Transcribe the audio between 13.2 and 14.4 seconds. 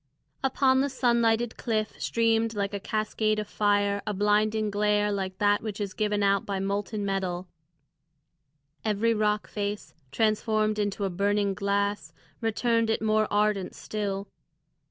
ardent still.